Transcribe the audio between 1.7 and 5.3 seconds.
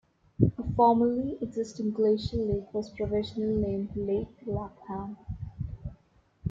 glacial lake was provisionally named "Lake Lapham".